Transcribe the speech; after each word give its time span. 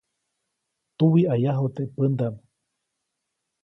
Tuwiʼayaju 0.97 1.67
teʼ 1.75 1.89
pändaʼm. 1.95 2.35